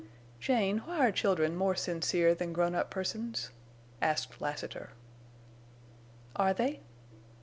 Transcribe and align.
"Jane, 0.39 0.79
why 0.79 0.97
are 1.05 1.11
children 1.11 1.55
more 1.55 1.75
sincere 1.75 2.33
than 2.33 2.53
grown 2.53 2.73
up 2.73 2.89
persons?" 2.89 3.51
asked 4.01 4.41
Lassiter. 4.41 4.93
"Are 6.35 6.55
they?" 6.55 6.79